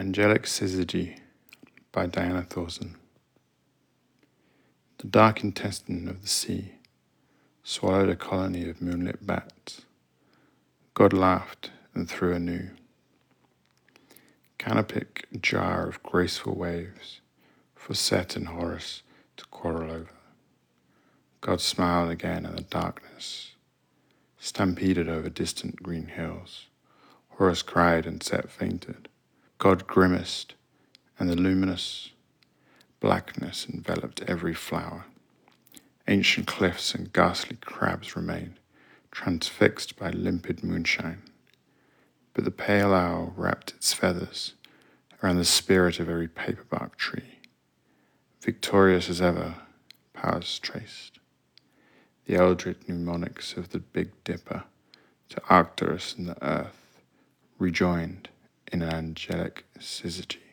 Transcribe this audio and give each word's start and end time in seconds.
Angelic 0.00 0.44
Syzygy 0.44 1.18
by 1.92 2.06
Diana 2.06 2.46
Thorson. 2.48 2.96
The 4.96 5.08
dark 5.08 5.44
intestine 5.44 6.08
of 6.08 6.22
the 6.22 6.26
sea 6.26 6.76
swallowed 7.62 8.08
a 8.08 8.16
colony 8.16 8.66
of 8.70 8.80
moonlit 8.80 9.26
bats. 9.26 9.82
God 10.94 11.12
laughed 11.12 11.72
and 11.92 12.08
threw 12.08 12.32
anew. 12.32 12.70
Canopic 14.56 15.26
jar 15.38 15.86
of 15.86 16.02
graceful 16.02 16.56
waves 16.56 17.20
for 17.74 17.92
Set 17.92 18.36
and 18.36 18.48
Horus 18.48 19.02
to 19.36 19.44
quarrel 19.50 19.90
over. 19.90 20.14
God 21.42 21.60
smiled 21.60 22.10
again 22.10 22.46
in 22.46 22.56
the 22.56 22.62
darkness, 22.62 23.52
stampeded 24.38 25.10
over 25.10 25.28
distant 25.28 25.82
green 25.82 26.06
hills. 26.06 26.68
Horus 27.32 27.60
cried 27.60 28.06
and 28.06 28.22
Set 28.22 28.50
fainted. 28.50 29.10
God 29.60 29.86
grimaced, 29.86 30.54
and 31.18 31.28
the 31.28 31.36
luminous 31.36 32.12
blackness 32.98 33.66
enveloped 33.68 34.22
every 34.26 34.54
flower. 34.54 35.04
Ancient 36.08 36.46
cliffs 36.46 36.94
and 36.94 37.12
ghastly 37.12 37.58
crabs 37.60 38.16
remained, 38.16 38.54
transfixed 39.10 39.98
by 39.98 40.12
limpid 40.12 40.64
moonshine. 40.64 41.20
But 42.32 42.44
the 42.44 42.50
pale 42.50 42.94
owl 42.94 43.34
wrapped 43.36 43.72
its 43.72 43.92
feathers 43.92 44.54
around 45.22 45.36
the 45.36 45.44
spirit 45.44 46.00
of 46.00 46.08
every 46.08 46.28
paperbark 46.28 46.96
tree. 46.96 47.40
Victorious 48.40 49.10
as 49.10 49.20
ever, 49.20 49.56
powers 50.14 50.58
traced. 50.58 51.18
The 52.24 52.36
eldritch 52.36 52.88
mnemonics 52.88 53.58
of 53.58 53.68
the 53.68 53.80
Big 53.80 54.12
Dipper 54.24 54.64
to 55.28 55.42
Arcturus 55.50 56.14
and 56.16 56.28
the 56.28 56.42
earth 56.42 57.02
rejoined 57.58 58.29
in 58.72 58.82
an 58.82 58.92
angelic 58.92 59.64
syzygy. 59.78 60.49